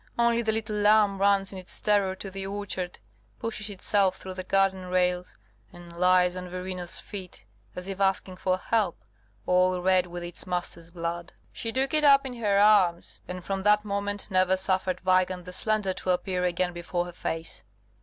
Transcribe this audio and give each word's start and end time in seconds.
Only 0.17 0.41
the 0.41 0.51
little 0.51 0.77
lamb 0.77 1.19
runs 1.19 1.51
in 1.51 1.59
its 1.59 1.79
terror 1.79 2.15
to 2.15 2.31
the 2.31 2.47
orchard, 2.47 2.97
pushes 3.37 3.69
itself 3.69 4.17
through 4.17 4.33
the 4.33 4.43
garden 4.43 4.87
rails, 4.87 5.35
and 5.71 5.95
lies 5.95 6.35
at 6.35 6.45
Verena's 6.45 6.97
feet, 6.97 7.45
as 7.75 7.87
if 7.87 8.01
asking 8.01 8.37
for 8.37 8.57
help, 8.57 8.97
all 9.45 9.79
red 9.79 10.07
with 10.07 10.23
its 10.23 10.47
master's 10.47 10.89
blood. 10.89 11.33
She 11.53 11.71
took 11.71 11.93
it 11.93 12.03
up 12.03 12.25
in 12.25 12.37
her 12.37 12.57
arms, 12.57 13.19
and 13.27 13.45
from 13.45 13.61
that 13.61 13.85
moment 13.85 14.31
never 14.31 14.57
suffered 14.57 15.05
Weigand 15.05 15.45
the 15.45 15.53
Slender 15.53 15.93
to 15.93 16.09
appear 16.09 16.45
again 16.45 16.73
before 16.73 17.05
her 17.05 17.11
face. 17.13 17.63